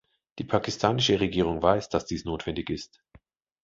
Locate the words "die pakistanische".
0.39-1.19